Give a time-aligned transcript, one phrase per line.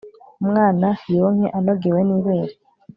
[0.41, 2.53] umwana yonke anogewe nibere